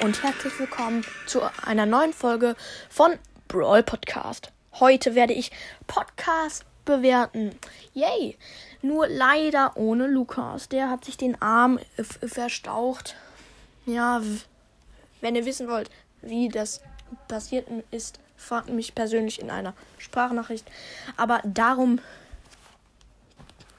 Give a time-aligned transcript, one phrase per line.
[0.00, 2.54] und herzlich willkommen zu einer neuen Folge
[2.88, 3.18] von
[3.48, 4.52] Brawl Podcast.
[4.74, 5.50] Heute werde ich
[5.88, 7.50] Podcast bewerten.
[7.92, 8.38] Yay!
[8.80, 10.68] Nur leider ohne Lukas.
[10.68, 11.80] Der hat sich den Arm
[12.24, 13.16] verstaucht.
[13.86, 14.22] Ja,
[15.20, 15.90] wenn ihr wissen wollt,
[16.22, 16.80] wie das
[17.26, 20.70] passiert ist, fragt mich persönlich in einer Sprachnachricht.
[21.16, 21.98] Aber darum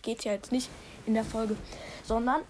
[0.00, 0.70] geht es ja jetzt nicht
[1.04, 1.56] in der Folge,
[2.04, 2.40] sondern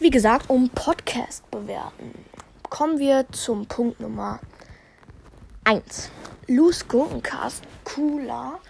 [0.00, 2.24] wie gesagt, um Podcast bewerten.
[2.70, 4.40] Kommen wir zum Punkt Nummer
[5.64, 6.10] 1.
[6.46, 7.64] Loose Gurkencast.
[7.84, 8.60] Cooler,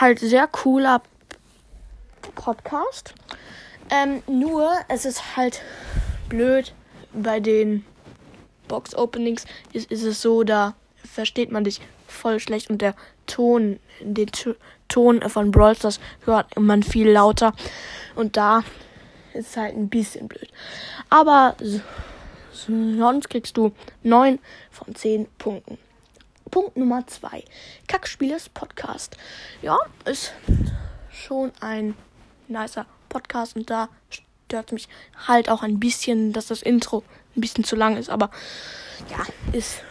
[0.00, 1.02] halt sehr cooler
[2.34, 3.14] Podcast.
[3.90, 5.60] Ähm, nur, es ist halt
[6.28, 6.74] blöd
[7.12, 7.84] bei den
[8.68, 12.94] Box-Openings ist, ist es so, da versteht man dich voll schlecht und der
[13.26, 14.54] Ton, den T
[14.88, 17.52] Ton von Brawl Stars hört man viel lauter.
[18.14, 18.62] Und da
[19.32, 20.48] ist halt ein bisschen blöd.
[21.10, 21.56] Aber
[22.54, 24.38] sonst kriegst du 9
[24.70, 25.78] von 10 Punkten.
[26.50, 27.44] Punkt Nummer 2.
[27.88, 29.16] Kackspielers Podcast.
[29.60, 30.32] Ja, ist
[31.10, 31.96] schon ein
[32.48, 34.88] nicer Podcast und da stört mich
[35.26, 37.02] halt auch ein bisschen, dass das Intro
[37.36, 38.10] ein bisschen zu lang ist.
[38.10, 38.30] Aber
[39.10, 39.82] ja, ist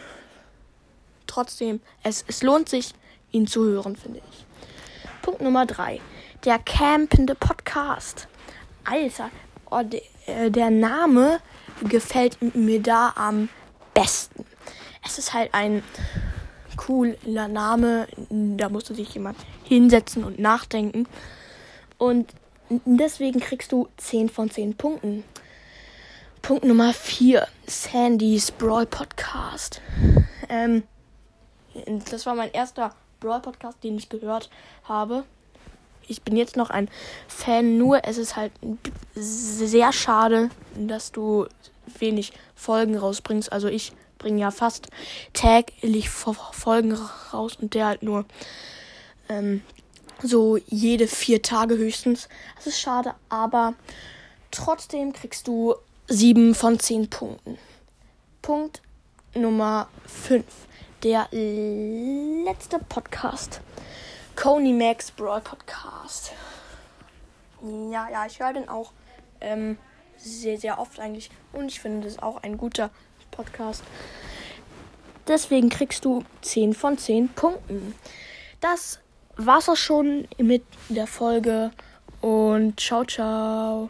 [1.27, 2.94] trotzdem, es, es lohnt sich,
[3.31, 4.45] ihn zu hören, finde ich.
[5.22, 6.00] Punkt Nummer 3.
[6.45, 8.27] Der campende Podcast.
[8.83, 9.31] Alter,
[9.70, 11.39] oh, de, äh, der Name
[11.88, 13.49] gefällt mir da am
[13.93, 14.45] besten.
[15.05, 15.83] Es ist halt ein
[16.77, 18.07] cooler Name.
[18.30, 21.07] Da musste sich jemand hinsetzen und nachdenken.
[21.97, 22.33] Und
[22.69, 25.23] deswegen kriegst du 10 von 10 Punkten.
[26.41, 27.47] Punkt Nummer 4.
[27.67, 29.81] Sandys Brawl Podcast.
[30.49, 30.83] Ähm,
[32.09, 34.49] das war mein erster Brawl Podcast, den ich gehört
[34.83, 35.23] habe
[36.07, 36.89] ich bin jetzt noch ein
[37.27, 38.51] Fan, nur es ist halt
[39.15, 41.47] sehr schade, dass du
[41.99, 43.51] wenig Folgen rausbringst.
[43.51, 44.87] Also ich bringe ja fast
[45.33, 46.93] täglich Folgen
[47.33, 48.25] raus und der halt nur
[49.30, 49.61] ähm,
[50.21, 52.30] so jede vier Tage höchstens.
[52.55, 53.73] Das ist schade, aber
[54.52, 55.75] trotzdem kriegst du
[56.08, 57.58] sieben von zehn Punkten.
[58.42, 58.81] Punkt
[59.36, 60.45] Nummer 5.
[61.03, 63.61] Der letzte Podcast.
[64.36, 66.33] Coney Max Brawl Podcast.
[67.61, 68.92] Ja, ja, ich höre den auch
[69.39, 69.77] ähm,
[70.17, 71.30] sehr, sehr oft eigentlich.
[71.54, 72.89] Und ich finde, das ist auch ein guter
[73.32, 73.83] Podcast.
[75.27, 77.95] Deswegen kriegst du 10 von 10 Punkten.
[78.60, 78.99] Das
[79.38, 81.72] war's auch schon mit der Folge.
[82.22, 83.89] Und ciao, ciao.